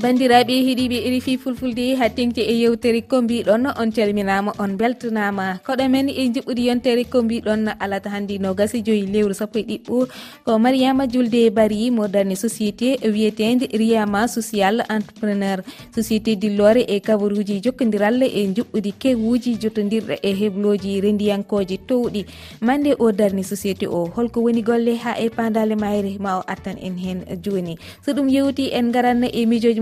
[0.00, 5.60] bandiraɓe heeɗiɓe erifi fulfulde hattengti e yewtere ko mbiɗon on calminama on beltanama.
[5.66, 9.62] Koɗo men e jiɓɓude yontere ko mbiɗon alata hannde no gasi joyi lewru sappo e
[9.62, 10.08] ɗiɗɓo
[10.44, 15.60] ko mariama julde bari moderne société wiyetede riyama social entrepreneur.
[15.94, 22.24] Société dillore e kabaruji jokkodiral e juɓɓudi kewuji jottodirɗe e hebloji rendiyankoji towɗi.
[22.62, 26.80] Mande o darni société o holko woni golle ha e pandale mayre ma o attan
[26.80, 29.81] en hen joni so ɗum yewti en garan e mijoji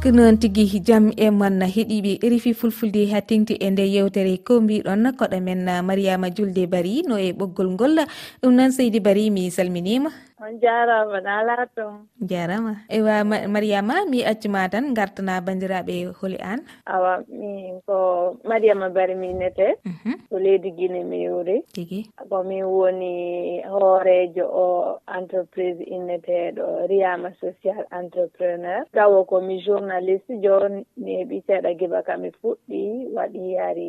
[0.00, 4.60] ko noon tigui jaam e moon heeɗiɓe rifi fulfulde ha tengti e nde yewtere ko
[4.64, 7.96] mbiɗon koɗo men mariama julde bari no e ɓoggol ngol.
[8.40, 10.10] Ɗum noon seydi bari mi salminima.
[10.40, 12.76] on jarama na laatoon jarama.
[12.88, 16.60] Ewa mariama mi accuma tan gartana bandiraɓe holi an.
[16.86, 20.12] Awa min ko mariama bari minete mhm.
[20.30, 22.08] ko leydi guine mi yuri tigi.
[22.30, 28.84] Komin woni hoorejo o entreprise inneteɗo riyama social entrepreneur.
[28.94, 33.88] Gawo komi journaliste joni mi heeɓi seeɗa giba kam fuɗɗi waɗi yaari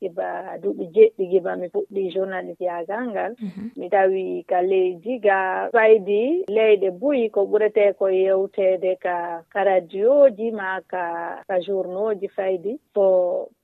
[0.00, 3.32] giba duuɓi jeɗɗi giba mi fuɗɗi journaliste yagal ngal.
[3.40, 3.70] Mhm.
[3.76, 9.16] Mi tawi ka leydi ga faydi leyɗe buyi ko ɓurete ko yewtede ka
[9.52, 11.04] ka radioji ma ka
[11.48, 12.72] ka journoji faydi.
[12.94, 13.06] Ko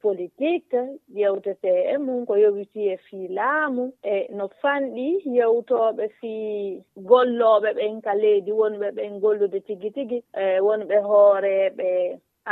[0.02, 0.78] politique
[1.20, 3.84] yewtete e mum ko yowiti e fii laamu.
[4.02, 10.18] E no fanɗi yewtoɓe fii golloɓe ɓen ka leydi wonɓe ɓen gollude tigi tigi.
[10.42, 11.90] E wonɓe hooreɓe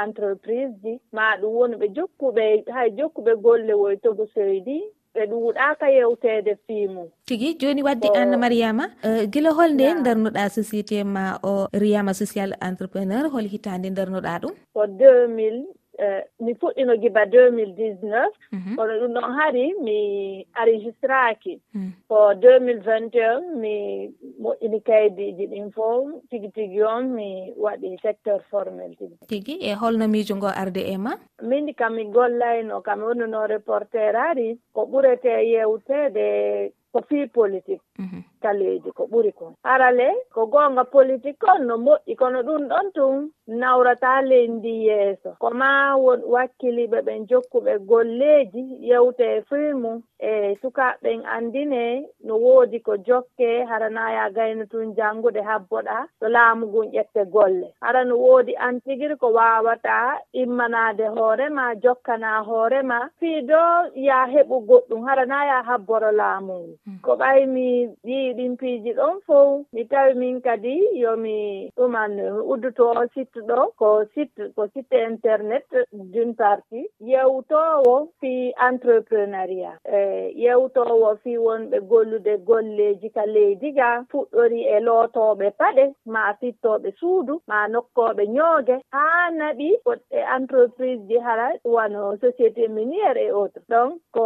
[0.03, 0.93] entreprise ji.
[1.13, 2.45] Ma ɗum wonɓe jokkuɓe
[2.75, 4.79] hay jokkuɓe golle woye togo soydi
[5.15, 11.05] ɓe ɗuuɗaka yewtede fii mum tigi joni wadde anna mariama uh, gila holnde darnuɗa société
[11.05, 14.55] ma o riyama social entrepreneur hol hitande darnuɗa ɗum?
[14.75, 15.67] Ko 2000
[15.99, 21.61] Eh, mi fuɗɗino giba 2019 kono ɗum ɗon hari mi enregistraki.
[21.75, 21.93] Mm.
[22.09, 24.09] Ko 2021 mi
[24.41, 26.09] moƴƴini kaydiji ɗin fof.
[26.31, 29.17] Tigi tigi on mi waɗi secteur formel tigi.
[29.29, 31.13] Tigi e holno miijo ngo arde e ma?
[31.43, 37.81] Mindi kam mi gollayno kam wonno reporter ari ko ɓurete yewtede ko fii politique.
[37.99, 38.23] Mhm.
[38.43, 39.55] kaleeji ko ɓuri kon.
[39.65, 43.31] Arale ko goonga politique on no moƴƴi kono ɗum ɗon tun.
[43.47, 45.37] Nawrata leydi yeeso.
[45.39, 52.81] Ko ma won wakkiliɓe ɓen jokkuɓe golleeji yewte e filmu e sukaɓen anndine no woodi
[52.83, 57.69] ko jokke haranaya gayno tun janngude habboɗa to laamu ngun ƴette golle.
[57.81, 63.63] Hara no woodi an tigiri ko wawata immanade hoorema jokkana hoorema fiido
[63.95, 66.77] ya heɓu goɗɗum hara naaya habboro laamu ngu.
[66.87, 66.99] Mm.
[67.03, 72.13] Ko ɓaymi ƴii ɗin piiji ɗon fof mi tawi min kadi yomi ɗuman
[72.53, 79.79] udduto sittuɗo ko sitte ko sitte internet d'une partie yewtowo fi entrepreneuriat.
[79.99, 86.89] E yewtowo fi wonɓe gollude golleji ka leydi ga fuɗɗori e lootoɓe paɗe ma fittoɓe
[87.01, 93.63] suudu ma nokkoɓe ñooge haa naɓi goɗɗe entreprise ji hara wano société miniére et autre
[93.69, 94.25] donc ko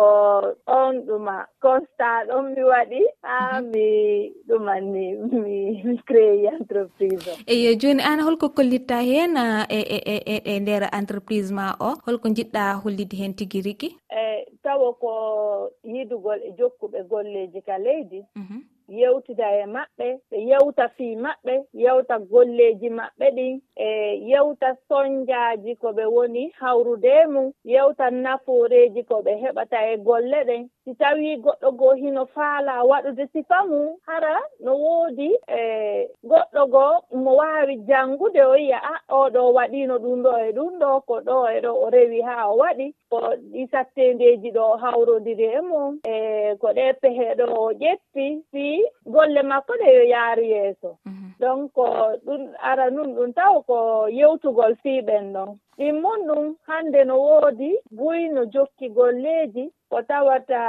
[0.66, 3.86] on ɗuma constat ɗon mi waɗi haa mi
[4.48, 5.06] ɗumanni
[5.42, 10.60] mi mi créé entreprise o eyo joni an holko kollitta heen e, e, e, e
[10.60, 11.90] nder entreprise ma o?
[12.06, 14.36] Holko jiɗɗa hollide heen tigi rigi eyi
[14.66, 15.10] tawa ko
[15.84, 18.60] yidugol e jokkuɓe golleji ka leydi mhm.
[18.88, 23.88] yewtida e maɓɓe ɓe yewta fii maɓɓe yewta golleeji maɓɓe ɗin e
[24.30, 30.62] yewta soñjaaji ko ɓe woni hawrude mum yewta nafooreeji ko ɓe heɓata e golle ɗen
[30.86, 34.34] si tawi goɗɗo goo hino faala waɗude sifa mum hara
[34.64, 35.28] no woodi
[35.58, 35.60] e
[36.30, 40.72] goɗɗo goo mo waawi janngude o yiya ah, a oɗo waɗino ɗum ɗo e ɗum
[40.80, 43.18] ɗo ko ɗo e ɗo o rewi haa o waɗi ko
[43.52, 48.64] ɗi sattendeeji ɗo o hawrodiri e mum e ko ɗe pehe ɗo o ƴetti si
[49.06, 50.90] golle makko ɗe yo yaaru yeeso.
[51.06, 51.26] Mhm.
[51.40, 51.74] Donc
[52.26, 55.58] ɗum ara nun ɗum taw ko yewtugol fiiɓen ɗon.
[55.78, 60.60] Ɗin mon ɗum hannde no woodi buyno jokki golleeji ko tawata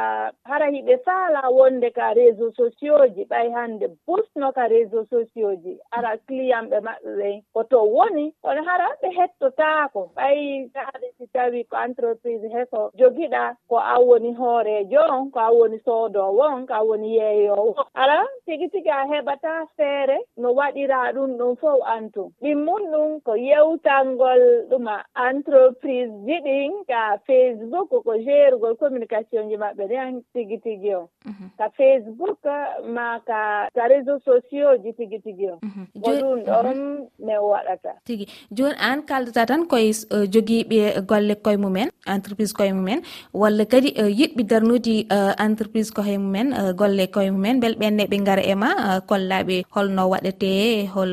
[0.46, 5.78] hara hiɓe faala wonde ka réseau sociaux ji ɓay hannde busno ka réseau sociaux ji.
[5.92, 11.64] Ara client ɓe maɓɓe ɓen koto woni kono hara ɓe hettotaako ɓay haade si tawi
[11.64, 16.74] ko entreprise heko jogiɗa ko an woni hoorejo on ko an woni soodowo on ko
[16.74, 22.32] an woni yeeyowo ara tigi tigi a heɓata feere no waɗira ɗum ɗum fof antum
[22.42, 29.88] ɗimmum ɗum ko yewtangol ɗuma entreprise ji ɗin ka facebook ko gérugol communication ji maɓɓe
[29.88, 31.48] ɗe yan tigi tigi o mhm.
[31.60, 32.40] ka facebook
[32.96, 33.42] ma ka
[33.76, 35.84] ka réseau sociaux ji tigi tigi o mhm.
[36.04, 37.08] ko ɗum ɗon mhm.
[37.26, 37.92] min waɗata.
[38.08, 38.26] Tigi.
[38.58, 40.80] Joni an kaldata tan koye eh, jogiiɓe
[41.10, 43.00] golle koye mumen entreprise koye mumen
[43.42, 46.48] walla kadi eh, yiɗɓe darnude eh, entreprise koye mumen
[46.80, 48.70] golle koye mumen beele ɓenne ɓe gara e ma
[49.10, 50.50] kollaɓe holno waɗete
[50.94, 51.12] hol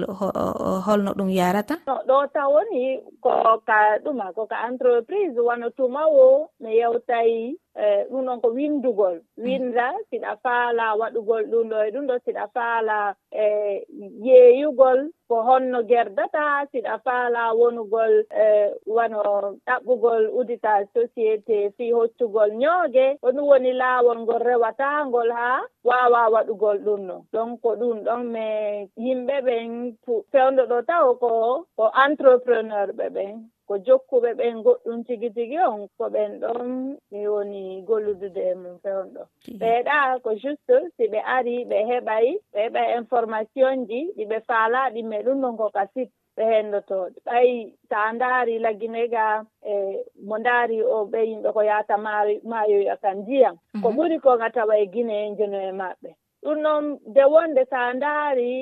[0.87, 1.75] holno ɗum yarata?
[2.09, 2.83] Ɗo tawoni
[3.25, 3.31] ko
[3.69, 9.17] ka ɗuma ko ka entreprise wona tuma o mi yewtayi E, ɗum ɗon ko windugol.
[9.37, 13.45] Winda siɗa faala waɗugol ɗum ɗo e ɗum ɗo siɗa faala e
[14.27, 18.47] yeeyugol ko honno gerdata siɗa faala wonugol e
[18.87, 19.21] wano
[19.67, 26.79] ɗaɓɓugol udita société fii hoccugol ñooge ko ɗum woni laawol ngol rewataangol haa waawa waɗugol
[26.87, 29.97] ɗum ɗon donc ko ɗum ɗon mais yimɓe ɓen
[30.33, 31.31] fewndo ɗo taw ko
[31.77, 33.35] ko entrepreneur ɓe ɓen.
[33.67, 36.69] ko jokkuɓe ɓen goɗɗum tigi tigi on ko ɓen ɗon
[37.11, 39.23] mi woni golludude e mum fewn ɗo.
[39.61, 45.17] Ɓeeɗa ko juste si ɓe ari ɓe heɓay ɓe heɓay information ji ɗiɓe faalaɗi me
[45.25, 47.49] ɗum ɗon ko kasit ɓe hendotoɗe ɓay
[47.89, 49.25] so a ndaari lagginega
[49.73, 53.57] e mo ndaari o ɓe yimɓe ko yahata maayoya mayoya kan ndiyam.
[53.83, 53.97] Ko mhm.
[53.97, 56.11] ɓuri ko nga tawa e guine en jeno e maɓɓe.
[56.45, 58.53] ɗum noon de wonde so a ndaari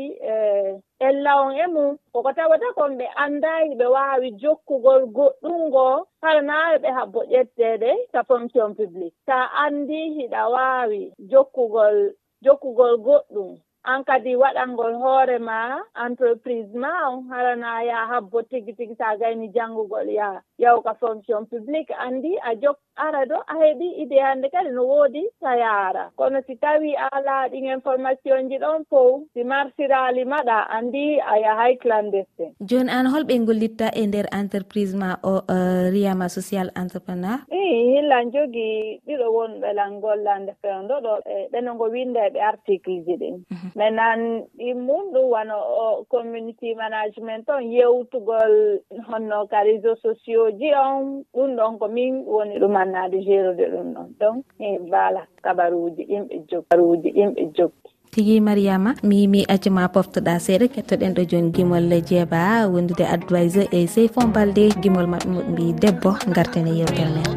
[1.06, 6.78] ella on e mum koko tawata kon ɓe anndayi ɓe waawi jokkugol goɗɗum ngoo kala
[6.82, 9.14] ɓe habbo ƴetteede ta fonction publique.
[9.26, 11.00] So a anndi hiɗa waawi
[11.30, 11.96] jokkugol
[12.44, 13.50] jokkugol goɗɗum.
[13.84, 19.48] an kadi waɗangol hoore ma entreprise ma on harana ya habbo tigi tigi sa gayni
[19.54, 24.70] janngugol ya yawka fonction publique anndi a jok ara ɗo a heɓi idée hannde kadi
[24.70, 26.04] no woodi sa yaara.
[26.16, 31.34] Kono si tawi a alaa ɗin information ji ɗon fow si marsirali maɗa anndi a
[31.44, 32.54] yahay clandestin.
[32.60, 37.38] Joni an holɓe ngollitta e nder entreprise ma o uh, riyama social entrepreneur?
[37.50, 37.62] I
[37.94, 43.36] hillan jogii ɗiɗo wonɓelan gollande fewdo ɗo e ɓeno ngo winde ɓe article ji ɗin.
[43.50, 43.71] Mm -hmm.
[43.74, 50.70] maintenant ɗin mum ɗum wano o community management on yewtugol honno ka réseau sociaux ji
[50.74, 51.24] on.
[51.34, 54.08] Ɗum ɗon ko min woni ɗum annade gérude ɗum ɗon.
[54.20, 57.82] Donc e voilà kabaruji ɗin jog kabaruji ɗin jog jogi
[58.12, 63.86] tigi mariama mi mi accuma poftoɗa seeɗa kettoɗen ɗo joni gimol jeeba wondude adviseur e
[63.86, 64.68] seyfon balde.
[64.82, 67.28] Gimol mabɓe maɓɓe mbi debbo gartene yewtere men.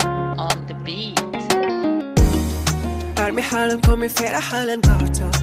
[3.23, 5.34] Armi haalan komi feeɗa haalan goto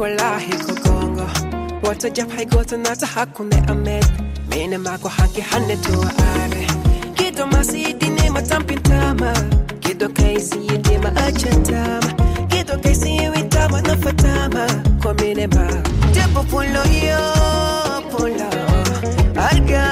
[0.00, 1.26] wallahi ko gonga
[1.84, 4.02] woto jab hay goto nata hakkunde amen.
[4.50, 5.92] Mine mako hanke hande to
[6.28, 6.66] are
[7.18, 9.30] giɗo masiyidinema tampintama
[9.82, 12.10] giɗo kay siyidima accantama
[12.50, 14.64] giɗo kay siwitama nafatama
[15.02, 15.66] ko mine ma.
[16.14, 17.22] Debbo pullo yo
[18.10, 18.48] pullo
[19.46, 19.84] alga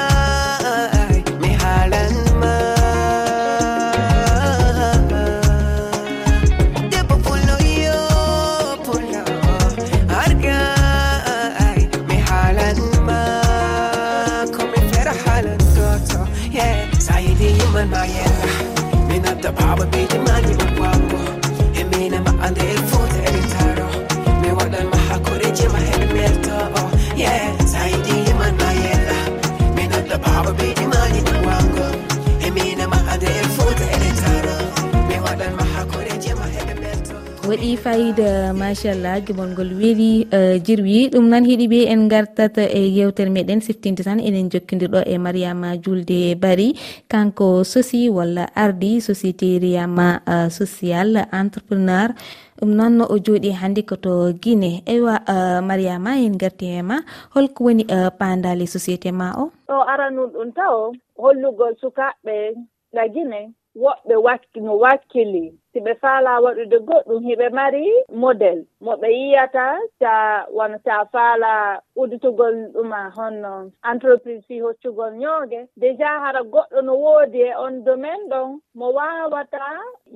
[37.59, 41.11] waɗi fayida machallah gimol ngol weeli e, jirwi.
[41.11, 45.75] Ɗum nan hiɗi ɓe en gartata e yewtere meɗen siftinde tan enen jokkidirɗo e mariama
[45.83, 46.79] julde bari.
[47.11, 52.15] Kanko sosi walla ardi société riyama e, social entrepreneur.
[52.61, 57.03] Ɗum noon o jooɗi hannde koto guine eywa e, mariama en garti e ma
[57.35, 59.51] holko woni uh, pandali société ma o?
[59.67, 62.55] O aranum ɗum taw hollugol sukaɓɓe
[62.95, 64.15] na guine woɓɓe
[64.63, 65.58] no wakkili.
[65.73, 67.85] si ɓe faala waɗude goɗɗum hiɓe mari
[68.23, 69.65] modèle moɓe yiyata
[70.01, 76.93] ta wona ta faala udditugol ɗuma honno entreprise fi hoccugol ñooge déjà hara goɗɗo no
[77.05, 79.61] woodi e on domaine ɗon mo waawata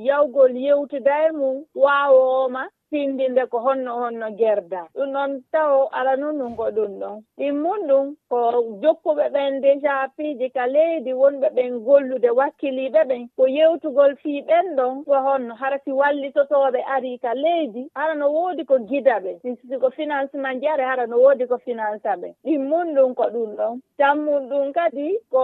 [0.09, 4.83] yawgol yewtuda e mum waawooma findinde ko honno honno gerda.
[4.95, 7.17] Ɗum noon taw ala noon ɗum ko ɗum ɗon.
[7.39, 7.57] Ɗin
[7.89, 8.39] ɗum ko
[8.83, 14.67] jokkuɓe ɓen déjà piiji ka leydi wonɓe ɓen gollude wakkiliɓe ɓen ko yewtugol fii ɓen
[14.77, 19.33] ɗon ko honno hara si wallitotoɓe ari ka leydi hara no woodi ko gida ɓe.
[19.69, 22.29] Siko financement jare hara no woodi ko finance ɓe.
[22.45, 23.81] Ɗin ɗum ko ɗum ɗon.
[23.99, 25.43] Tammum ɗum kadi ko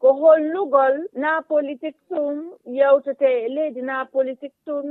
[0.00, 4.84] ko hollugol na politique tum yewtete e leydi na politique tum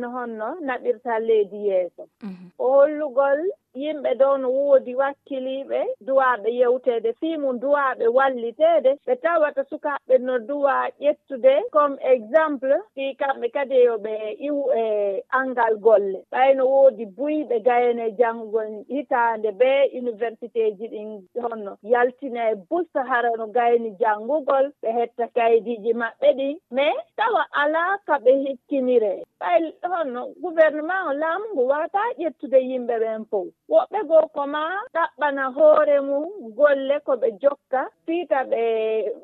[0.00, 1.37] no honno naɓirta leydi.
[1.38, 2.06] leydi yeeso.
[2.22, 2.50] Mhm.
[2.58, 3.40] O hollugol
[3.82, 7.12] yimɓe dow no woodi wakkiliiɓe duwaaɓe yewteede.
[7.20, 8.90] Fii mum duwaaɓe walliteede.
[9.06, 11.54] Ɓe tawata sukaaɓe no duwa ƴettude.
[11.72, 14.14] Comme exemple fii kamɓe kadi yo ɓe
[14.46, 16.18] iwu e anngal golle.
[16.32, 21.10] Ɓayno woodi buyɓe gayene janngugol hitaande bee université ji ɗin
[21.42, 21.72] honno.
[21.82, 24.66] Yaltina e busta hara no gayni janngugol.
[24.82, 29.22] Ɓe hetta kaydiiji maɓɓe ɗin mais tawa alaa ka ɓe hikkinire.
[29.40, 33.46] Ɓay honno gouvernement o laamu ngu waataa ƴettude yimɓe ɓen fof.
[33.72, 34.62] woɓɓe goo ko ma
[34.94, 36.24] ɗaɓɓana hoore mum
[36.56, 38.62] golle ko ɓe jokka fiita ɓe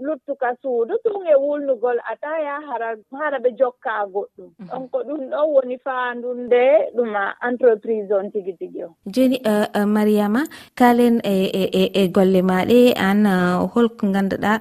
[0.04, 4.48] luttuka suudu tun e wulnugol ataya hara hara ɓe jokka goɗɗum.
[4.58, 4.68] Mhm.
[4.68, 6.62] Ɗon ko ɗum ɗon woni faandunde
[6.96, 10.42] ɗuma entreprise on tigi tigi o joni eh, eh, mariama
[10.78, 14.52] kalen e, e, e, e golle maɗe an eh, holko ganduɗa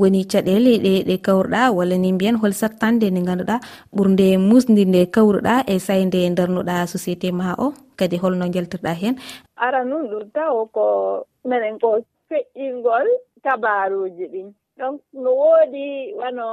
[0.00, 3.56] woni caɗele ɗe ɗe kawruɗa walla ni mbiyan hol sattande nde ganduɗa
[3.96, 7.87] ɓurde musdi nde kawruɗa e sayi nde darnuɗa société ma o?
[7.98, 9.14] kadi holno jaltirɗa heen
[9.56, 10.84] ara nun ɗum taw ko
[11.44, 11.88] minen ko
[12.28, 13.06] feƴƴingol
[13.44, 14.48] tabaruji ɗin.
[14.78, 16.46] Donc no woodi wano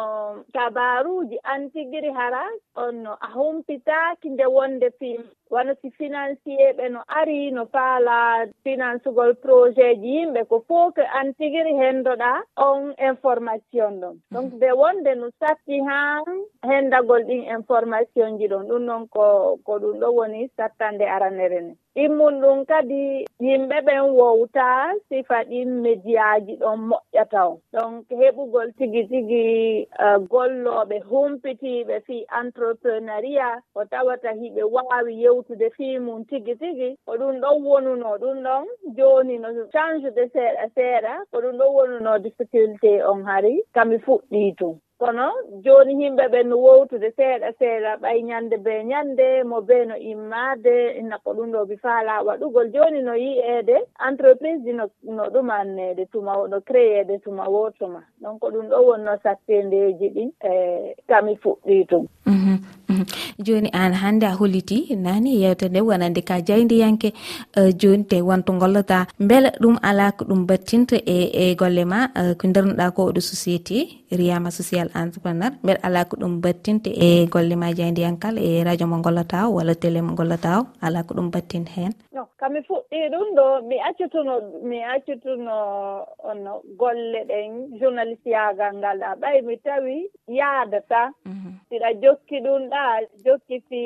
[0.53, 2.43] tabaruuji antigiri hara
[2.75, 8.45] on no a humpitaaki nde wonde fim wano si financier ɓe no ari no faala
[8.63, 10.11] financegol projet ji.
[10.15, 14.15] Yimɓe ko fof que an tigiri henndoɗa on information ɗon.
[14.31, 16.23] Donc nde wonde no satti han
[16.63, 18.67] henndagol ɗin information ji ɗon.
[18.67, 24.03] Ɗum noon ko ko ɗum ɗo woni sattande aranere ne ɗimmum ɗum kadi yimɓe ɓen
[24.19, 24.67] wowta
[25.09, 32.25] sifa ɗin médiaji ɗon moƴƴata o donc heɓugol tigi tigi e, uh, golloɓe humpitiɓe fii
[32.39, 33.63] entrepreneuriat.
[33.73, 38.37] Ko tawata hiɓe waawi yew yewtude fii mum tigi tigi ko ɗum ɗon wonuno ɗum
[38.43, 38.65] ɗon
[38.97, 44.55] jooni no change de seeɗa seeɗa ko ɗum ɗon wonuno difficulté on hari kami fuɗɗii
[44.57, 45.27] tum kono
[45.63, 50.75] jooni yimɓe ɓen no wowtude seeɗa seeɗa ɓay ñannde be ñannde mo bee no immaade
[50.99, 52.67] inna ko ɗum ɗo mi faalaa waɗugol.
[52.73, 53.75] Jooni no yi'eede
[54.07, 58.01] entreprise ji no no ɗumanneede tuma no créeede tuma wootuma.
[58.21, 62.44] Donc ko ɗum ɗo wonno sattendeeji ɗin e kami fuɗɗii tum mhm.
[63.45, 67.09] joni an hannde a holliti nani e yewte nde wonande ka jaydiyanke
[67.59, 71.99] e, joni te wonto gollata beela ɗum ala ko ɗum battinta e e golle ma
[72.21, 73.77] e, ko darnoɗa ko oɗo société.
[74.17, 75.51] riyama social entrepreneur.
[75.63, 79.73] Mbeɗa ala ko ɗum battinte e golle ma jeyndiyankal e radio mo gollata o walla
[79.75, 81.93] télé mo gollata o ala ko ɗum battin hen.
[82.37, 84.33] Kami fuɗɗi ɗum ɗo mi accutuno
[84.69, 85.55] mi accutuno
[86.29, 88.99] ono golle ɗen journaliste yagal ngal.
[88.99, 91.11] Ɗa ɓay mi tawi yaadata.
[91.25, 91.51] Mhm.
[91.69, 92.83] Siɗa jokki ɗum ɗa
[93.25, 93.81] jokki fi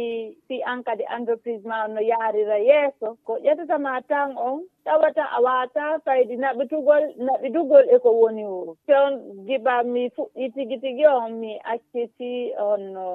[0.48, 3.17] fi an kadi entreprise ma no yaarira yeeso.
[3.25, 9.13] Ko ƴettatama tan on tawata a wata faydi naɓitugol naɓitugol e ko woni o on
[9.48, 12.31] giba mi fuɗɗi tigi tigi on mi acciti
[12.69, 13.05] onno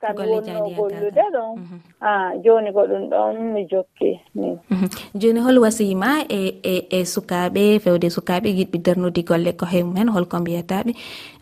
[0.00, 1.52] kam wonno e gollude ɗon.
[2.00, 2.10] A
[2.44, 4.88] joni ko ɗum ɗon mi jokki min mhm.
[5.20, 6.40] joni hol wasima e
[6.72, 9.82] e, e sukaɓe fewde sukaɓe yiɗɓe darnude golle ko he
[10.14, 10.92] holko mbiyataɓe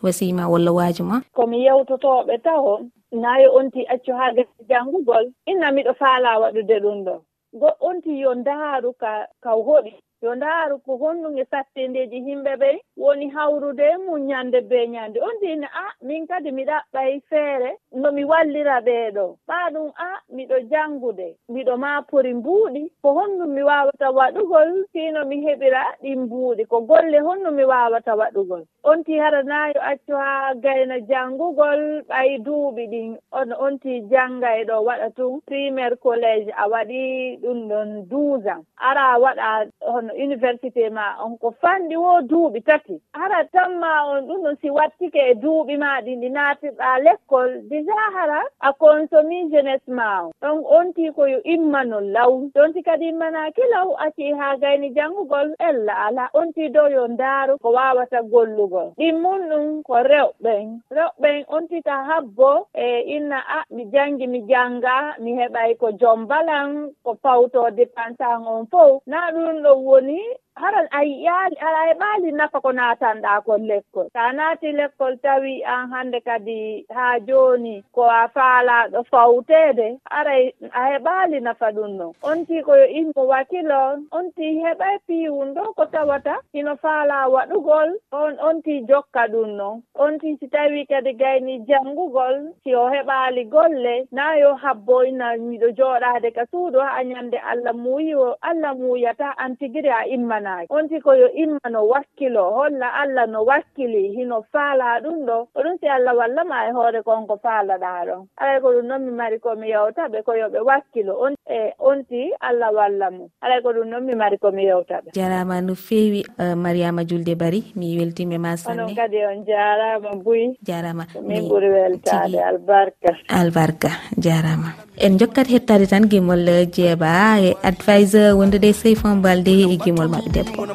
[0.04, 2.64] wasima walla wajuma komi yewtotoɓe taw
[3.12, 7.14] nayo onti accu ha gasi janngugol inna miɗo faala waɗude ɗum ɗo
[7.61, 9.92] goɗɗo onti yo ndaaru ka ka hoɗi
[10.25, 15.37] yo ndaaru ko honɗum e sattindeji yimɓe ɓey woni hawrude mum e muñande beeñande on
[15.40, 20.57] tini a min kadi mi ɗaɓɓay feere no mi wallira ɓeeɗo ɓaa ɗum a miɗo
[20.71, 26.81] janngude miɗo maapori mbuuɗi ko honɗum mi waawata waɗugol tiino mi heɓira ɗin mbuuɗi ko
[26.88, 28.62] golle honɗum mi waawata waɗugol.
[28.85, 34.64] On ti haranaayo accu haa gayna janngugol ɓay duuɓi ɗin on on ti janngay e
[34.64, 40.90] ɗo waɗa tun primaire collége a waɗi ɗum ɗon douze ans ara waɗa hono université
[40.90, 43.00] ma on ko fanɗi wo duuɓi tati.
[43.12, 47.97] Hara tanma on ɗum ɗon si wattike e duuɓi ma ɗi naatirɗa l' école déjà
[48.14, 52.33] hara a consomi jeunesse ma o donc onti koyo immano law.
[52.54, 56.28] Donti kadi immanaki law acii ha gayni janngugol ella ala.
[56.35, 58.92] Onti dow yo ndaaru ko wawata gollugol.
[58.99, 60.80] Ɗimmum ɗum ko rewɓen.
[60.90, 66.90] Rewɓen ontita habbo e inna a mi janngi mi jannga mi heɓay ko jom balan
[67.04, 70.18] ko pawtoo dépense an on fof na ɗum ɗo woni
[70.56, 74.06] haran a yiyaali ala heɓaali nafa ko naatanɗaa ko lekkol.
[74.12, 80.52] So a naati lekkol tawi an hannde kadi haa jooni ko a faalaaɗo fawteede aray
[80.73, 85.84] a heɓaali nafa ɗum ɗon onti koyo immo wakilo on onti heɓay piiwun ɗo ko
[85.87, 92.52] tawata hino faalaa waɗugol on onti jokka ɗum ɗon onti si tawii kadi gayni janngugol
[92.64, 98.14] si o heɓaali golle naa yo habboyna miɗo jooɗaade ka suudu haa ñannde allah muuyi
[98.14, 102.92] o allah muuyata an tigiri a imman janaki onti ko yo imma no wakkilo holla
[103.02, 105.38] allah no wakkili hino faala ɗum ɗo.
[105.56, 109.12] Oɗum si allah wallama e hoore kon ko faalaɗaa ɗon alay ko ɗum noon mi
[109.12, 111.12] mari komi yewtaɓe ko yoɓe wakkilo.
[111.24, 115.14] On e on onti allah walla mum alay ko ɗum noon mi mari komi yewtaɓe.
[115.14, 118.82] Jarama no feewi uh, mariama julde bari mi weltima ma sanne.
[118.84, 120.56] Onon kadi on jarama buy.
[120.62, 123.10] Jarama min ɓuuri weltade albarka.
[123.28, 124.74] albarka jarama.
[124.96, 130.34] En jokkat hettade tan gimol euh, jeeba e adviseur wondude seyfon balde e gimol maɓɓe.
[130.35, 130.67] debbo.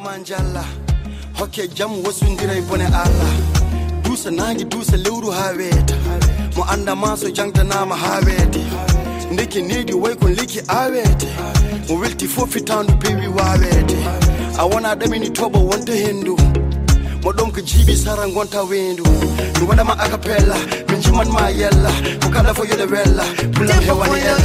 [1.40, 3.34] Hokke jaam wasodiray bone allah.
[4.04, 5.96] Duusa naangi duusa lewru ha weeta.
[6.56, 8.64] Mo anndama so jangdanama ha weete.
[9.32, 11.28] Ndeke needi way kon lekki aaweete
[11.90, 13.98] mo welti fo fitandu pewi waaweete
[14.58, 16.36] a wona ɗamini toɓo wonta hendu
[17.24, 19.04] mo ɗon ko jiiɓi sara gonta weendu.
[19.60, 20.56] Mi waɗama acapella
[20.90, 21.92] mi jimanma yella.
[22.22, 23.24] Ko kala fo yoɗe wella
[23.54, 24.40] pulam hewan ella.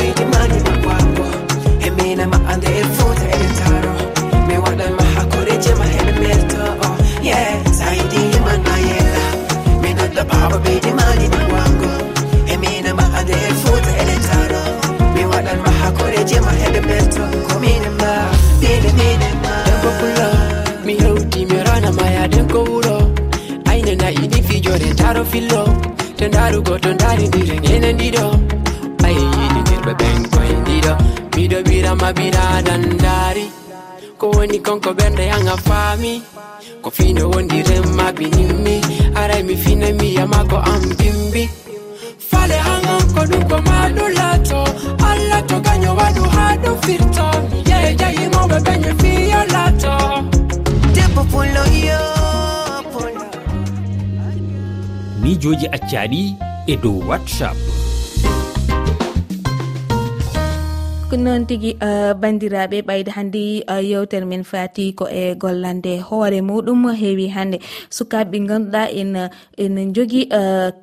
[0.00, 1.26] ɓeydi mani makwako
[1.86, 3.92] e minama ande e fota e taro.
[4.48, 6.88] Mi waɗan hakkore jema hene merto o
[7.28, 7.38] ye
[7.78, 9.24] sayidi yiman e yella
[9.82, 11.92] mi nodda bawa ɓeydi mani makwango
[12.52, 14.62] e minama ande e fota e taro.
[15.04, 18.10] E mi waɗan hakkore jema hene merto ko minema
[18.62, 20.28] mine minema debbo pullo
[20.86, 22.96] mi hewti mi ranama yaden ko wuro
[23.70, 25.64] aine nayiɗi fijore taro fillo.
[26.18, 28.26] To darugo to darindire ñene ndiɗo
[31.60, 33.46] yoɓirama binadan daari
[34.18, 36.22] ko woni konko ɓernde yanga faami.
[36.82, 38.76] Ko fino wondirenma binimmi
[39.20, 41.44] aray mi fina miyama ko am bimbi.
[42.30, 44.60] Fale hangan ko ɗum ko maɗo laato.
[45.10, 47.26] Allah to gaño waɗu ha ɗo firto.
[47.70, 49.94] Yehe jayimoɓe gaño fiyo laato.
[50.94, 52.00] Debbo pullo iyo
[55.22, 56.22] mijoji accaɗi
[56.66, 57.56] e dow whatsapp.
[61.10, 65.98] ko noon tigui uh, bandiraɓe ɓayde hannde uh, yewtere men fati ko e gollande.
[66.06, 67.58] Hoore muɗum heewi hannde.
[67.90, 70.28] Sukaɓe ɓe ganduɗa en uh, en jogui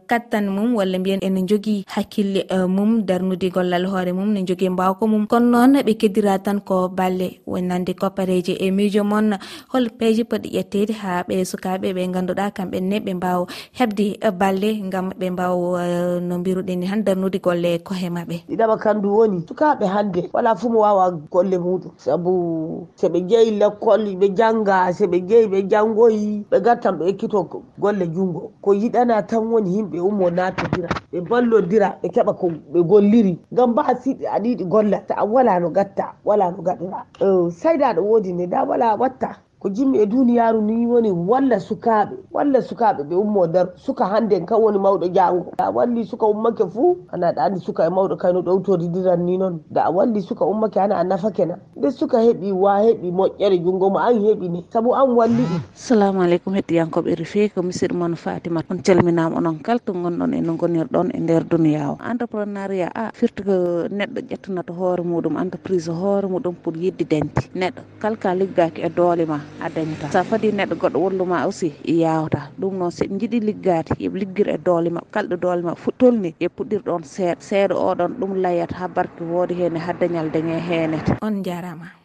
[0.08, 5.08] kattan mum walla mbiyen ene jogui hakkille mum darnude gollal hoore mum ne jogui mbawko
[5.08, 5.28] mum.
[5.28, 9.32] Kono noon ɓe keddira tan ko balle wonnande koppareje e miijo moon
[9.72, 13.48] hol peeje poɗɗi ƴettede ha ɓe sukaɓe ɓe ganduɗa kamɓenne ɓe mbawa
[13.80, 19.40] hebde balle gam ɓe mbawa no mbiruɗen han darnude golle kohe mabɓe ɗiɗaɓa kandu woni
[19.48, 21.92] sukaɓe hande jangde wala fuu mo wawa golle muɗum.
[21.98, 27.40] Saabu soɓe jeeyi lekkol ɓe janga soɓe jeeyi ɓe jangoyi ɓe gartan ɓe ekkito
[27.80, 28.52] golle jungo.
[28.62, 33.40] Ko yiɗana tan woni yimɓe ummo natodira ɓe ballodira ɓe keɓa ko ɓe golliri.
[33.52, 37.06] Gam mba siɗi aɗa yiɗi golla ta a wala no gatta wala no gaɗira.
[37.52, 39.38] Saydaɗo woodi ne da wala watta.
[39.68, 44.46] ko jimmi e duniyaru ni woni walla sukaɓe walla sukaɓe ɓe ummo nder suka handen
[44.46, 47.90] kan woni mawɗo jango da a walli suka ummake fuu ana aɗa andi suka e
[47.90, 52.18] mawɗo kayno ɗowtodidiran ni noon da a walli suka ummake ana a nafakena nde suka
[52.24, 57.16] heeɓi wa heeɓi moƴƴere jungo mo an heeɓini saabu an walli ɗum salamu aleykum hettiyankoɓe
[57.20, 58.64] refe ko musidɗo moon fatima.
[58.72, 63.12] On calminama onon kala to gonɗon eno gonirɗon e, e nder duniya o entreprenariat a
[63.14, 68.34] firti ko neɗɗo ƴettanata hoore muɗum entreprise hoore muɗum pour yidde dañde neɗɗo kala ka
[68.34, 69.40] liggaki e doole ma.
[69.60, 72.52] a dañata sa fadi neɗɗo goɗɗo wolluma aussi yawta.
[72.60, 76.30] Ɗum noon se jiiɗi liggade yooɓe liggir e doole mabɓe kalɗo doole mabɓe fu tolni
[76.40, 80.30] e yo puɗɗir ɗon seeɗa seeɗa oɗon ɗum layat ha barke woodi hen ha dañal
[80.32, 81.97] dañe henete on jarama.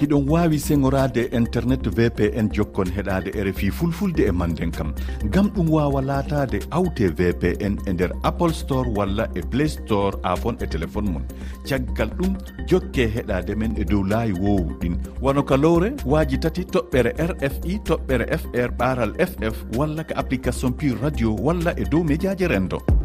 [0.00, 4.94] hiɗon wawi sengorade e internet vpn jokkon heɗade e rfi fulfulde e manden kam.
[5.30, 10.56] Gam ɗum wawa latade awte vpn e nder apple store walla e play store afon
[10.60, 11.22] e téléphone mon
[11.68, 12.36] caggal ɗum
[12.68, 18.26] jokke heɗade men e dow laayi wowuɗin wano ka lowre waji tati toɓɓere rfi toɓɓere
[18.38, 23.01] fr ɓaral ff walla ko application pure radio walla e dow médiaji rendo.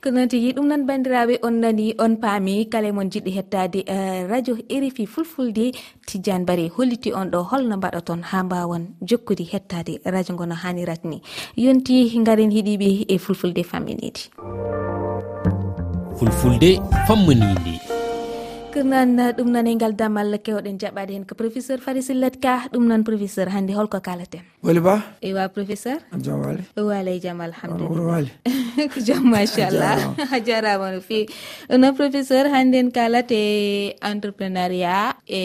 [0.00, 2.68] kanati ɗum noon bandiraɓe on nani on paami.
[2.72, 5.72] Kala e mon jiɗɗi hettade uh, radio rfi fulfulde
[6.06, 11.04] tidiane bari holliti on ɗo holno mbaɗaton ha mbawon jokkude hettade radio ngo no hanirat
[11.04, 11.20] ni.
[11.56, 14.20] Yonti garen hiɗiɓe e fulfulde famminide
[16.18, 16.70] fulfulde
[17.06, 17.74] fammanide
[18.72, 22.68] ko noon ɗum noon e ngal damal kewɗen jaɓɓade hen ko professeur fari sillat ka
[22.72, 24.94] ɗum noon professeur hannde holko kalaten wali ba?
[25.22, 25.98] Ewa professeur?
[26.22, 26.62] Jam wali.
[26.76, 28.30] Waaley jaam alhamdulillah.
[28.92, 31.28] ko jam machallah a jarama no fewi
[31.82, 33.40] non professeur hannde en kalate
[34.10, 35.42] entreprenariat e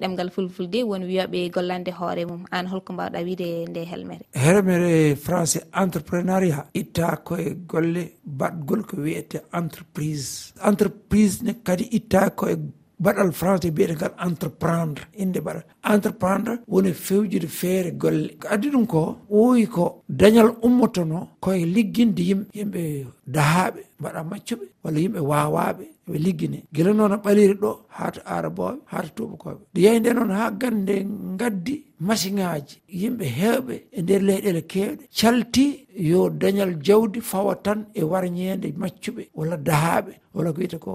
[0.00, 2.44] ɗemgal fulfulde woni wiyaɓe gollande hoore mum.
[2.50, 4.24] An holko mbawɗa wiide nde helmere.
[4.34, 10.52] Helmere français entreprenariat itta koye golle baɗgol ko wiyete entreprise.
[10.70, 12.56] Entreprise ne kadi itta koye
[13.04, 15.02] baɗal français e biyeɗe ngal entreprendre.
[15.22, 15.64] Inde baɗal.
[15.84, 18.36] Entreprendre woni fewjude feere golle.
[18.40, 22.82] Ko addi ɗum ko ɓooyi ko dañal ummotono koye ligginde yimɓe yimɓe
[23.26, 26.58] dahaaɓe mbaɗa maccuɓe walla yimɓe wawaɓe ɓe liggine.
[26.74, 30.50] Gila noon ɓaliri ɗo ha to araboɓe ha to tubakoɓe nde yeyi nde noon ha
[30.50, 30.94] gande
[31.40, 35.64] gaddi masiŋaji yimɓe hewɓe e nder leyɗele kewɗe calti
[36.10, 40.92] yo dañal jawdi fawa tan e warñede maccuɓe walla dahaɓe walla ko wiyata ko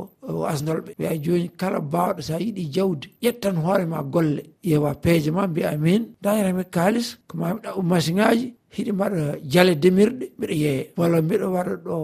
[0.52, 5.78] asdolɓe wiya joni kala bawɗo sa yiiɗi jawdi ƴettan hoorema golle ƴeewa peeje ma mbiya
[5.78, 11.48] min dañatami kalis ko mami ɗaɓɓu masiŋaji hiɗi mbaɗa jale demirɗe mbiɗa yeeya walla mbiɗa
[11.56, 11.96] waɗa ɗo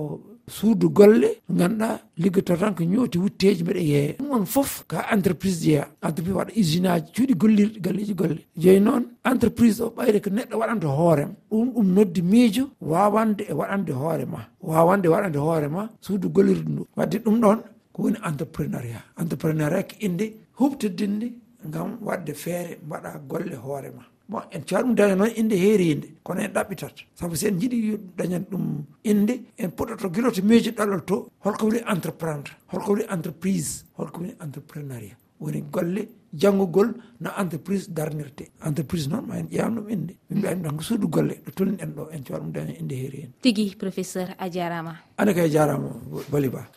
[0.50, 5.06] suudu golle ganduɗa liggoto tan ko ñooti wutteji mbeɗa e yeeya ɗum on foof ka
[5.14, 10.20] entreprise jeeya entreprise waɗa usine aji cuuɗi gollirɗi galleji golle joyi noon entreprise o ɓayde
[10.24, 14.40] ko neɗɗo waɗanta hoorema ɗum ɗum noddi miijo wawande e waɗande hoore ma.
[14.62, 16.84] Wawande e waɗande hoore ma suudu gollirɗi ndu.
[16.98, 17.60] Wadde ɗum ɗon
[17.94, 19.04] ko woni entrepreneuriat.
[19.22, 20.26] Entrepreneuriat ko inde
[20.60, 21.28] huɓtodinde
[21.74, 24.04] gam wadde feere mbaɗa golle hoore ma.
[24.30, 26.96] bon en cuwa ɗum daña noon inde heeriyinde kono en ɗaɓɓitat.
[27.16, 31.80] Saabu so en jiiɗi dañan ɗum inde en puɗɗoto guiloto miijo ɗaɗol to holko woni
[31.94, 38.52] entreprendre holko woni entreprise holko woni entreprenariat woni golle janngugol no entreprise darnirte.
[38.64, 41.78] Entreprise noon ma en ƴeewam ɗum inde min mbiyani ɗon ko suudu golle ɗo tolni
[41.82, 45.50] en ɗo en cuwa ɗum daña inde heeri en tigi professeur a jarama ane kay
[45.50, 45.90] jarama
[46.32, 46.70] bali ba.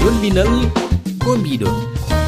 [0.00, 0.48] Lollinal
[1.24, 2.23] ko mbiɗon.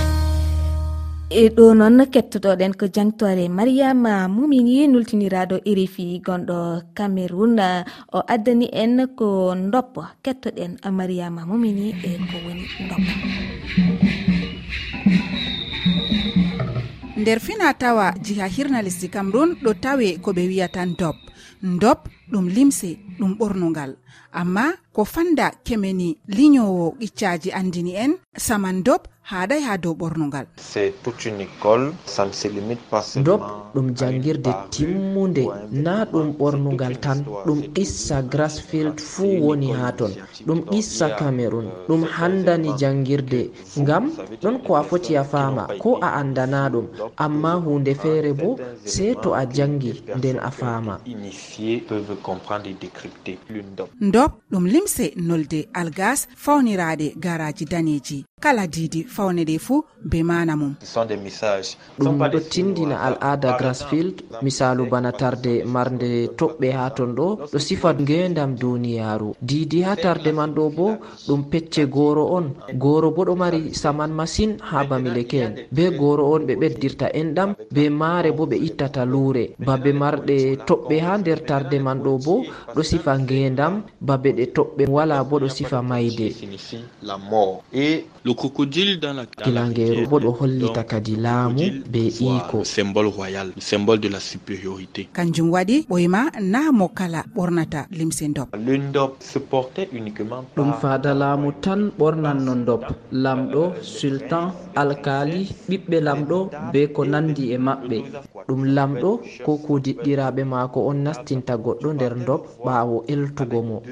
[1.29, 6.59] e ɗo noon kettotoɗen ko jangtore mariama mumini nultiniraɗo irifi gonɗo
[6.95, 7.59] cameron
[8.13, 13.13] o addani en ko doppo kettoɗen mariama mumini e ko woni doppo
[17.17, 21.17] nder fina tawa jiha hirna lesdi cameron ɗo tawe ko ɓe wiyatan dop
[21.63, 23.97] dop ɗum limse ɗum ɓornugal
[24.31, 28.13] amma ko fanda kemeni liñowo qiccaji andini en
[28.47, 30.47] saman dob haaday ha dow ɓornugal.
[33.25, 33.41] Dob
[33.75, 35.45] ɗum jangirde timmunde.
[35.73, 37.25] na ɗum ɓornugal tan.
[37.47, 40.11] ɗum qissa grasfield fuu woni ha ton.
[40.47, 44.05] Ɗum qissa camerun ɗum handani jangirde ngam
[44.43, 46.87] ɗon ko a foti a fama ko a andana ɗum.
[47.17, 51.01] Amma hunde feere bo sey to a jangi nden a fama
[54.01, 60.23] dob ɗum lim limse nolde algas fawniraɗe garaji daneji kala diidi fawne ɗe fuu be
[60.23, 60.75] mana mum.
[61.99, 67.91] Ɗum ɗo tindina al'ada grasfield misalu bana tarde marde toɓɓe ha ton ɗo ɗo sifa
[68.03, 70.87] ngendam duniyaru diidi ha tarde man ɗo bo
[71.27, 72.47] ɗum pecce goro on.
[72.83, 77.83] goro bo ɗo mari saman masin ha bamileke'en be goro on ɓe ɓeddirta enɗam be
[78.01, 79.45] maare bo ɓe ittata luure.
[79.67, 80.37] babe marɗe
[80.69, 82.35] toɓɓe ha nder tarde man ɗo bo
[82.75, 86.35] ɗo sifa ngendam babe ɗe toɓɓe woɓɓe wala bo ɗo sifa mayde
[89.45, 92.63] gilangeru bo ɗo hollita kadi laamu be iko
[95.13, 98.49] kanjum waɗi ɓoyma na mo kala ɓornata limse dop
[100.57, 107.59] ɗum fada laamu tan ɓornanno dop lamɗo sultan alkali ɓiɓɓe lamɗo be ko nandi e
[107.59, 107.99] maɓɓe.
[108.49, 109.11] Ɗum lamɗo
[109.45, 113.83] ko kudiɗɗiraɓe maako on nastinta goɗɗo nder dop ɓaawo eltugo mo.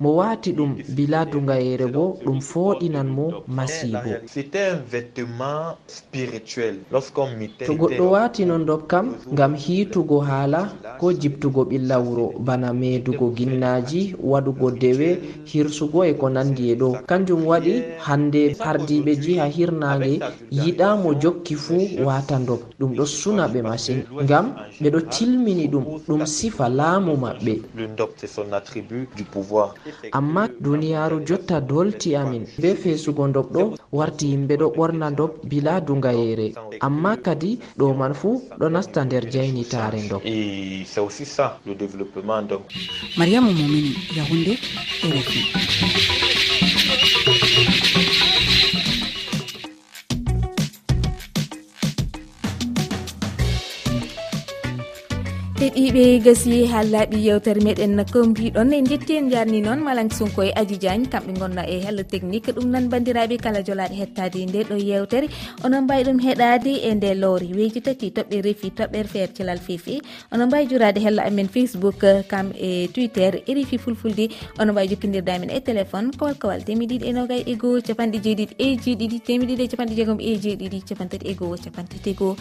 [0.00, 4.10] Mo wawi wati ɗum bila dugayere bo ɗum foɗinan mo masibo
[7.66, 10.60] to goɗɗo wati non ɗon kam ngam hiitugo haala
[11.00, 12.32] ko jiptugo ɓilla wuro.
[12.38, 15.08] Bana medugo ginnaji waɗugo dewe
[15.46, 16.88] hirsugo e ko nandi e ɗo.
[17.06, 17.74] Kanjum waɗi
[18.06, 20.18] hande ardiɓe jiha hirnage
[20.50, 24.46] yiɗamo jokki fuu wata dob ɗum ɗo suna ɓe masin ngam
[24.82, 27.54] ɓeɗo tilmini ɗum ɗum sifa laamu maɓɓe.
[30.24, 32.44] amma duniyaaru jotta dolti amin.
[32.62, 33.62] Be fesugo ndob ɗo
[33.98, 36.46] warti yimɓe ɗo ɓorna ndob bila dugayere
[36.86, 40.22] amma kadi ɗo man fuu ɗo nasta nder jaynitare dob
[43.18, 44.52] mariamu momini yahunde
[45.02, 45.40] ɗo refi
[55.64, 60.42] heeɗiɓe gasi ha laaɓi yewtere meɗen ko mbiɗon e jetti en jarni noon malan sunko
[60.44, 62.52] e adi diagne kamɓe gonna e hello technique.
[62.56, 65.26] Ɗum nan bandiraɓe kala jolaɗe hettade nde ɗo yewtere.
[65.64, 69.94] Onon mbawi ɗum heɗade e nde lowri weji tati toɓɓe refi toɓɓere feere celal fefe.
[70.32, 74.28] Onon mbawi jurade hello amen facebook kam e twitter e refi fulfulde.
[74.60, 78.54] Onon mbawi jokkodirde amen e téléphone kowal kowal temiɗiɗi e nogay e goho capanɗe jeeɗiɗi
[78.58, 82.36] e jeeɗiɗi temiɗiɗi e capanɗe jeegom e jeeɗiɗi capantati e goho capantati e goho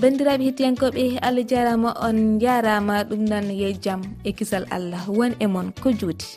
[0.00, 5.32] bandiraɓe hettiyankoɓe allah jarama on jara jarama ɗum nan yo jaam e kisal allah won
[5.40, 6.28] e moon ko juuti.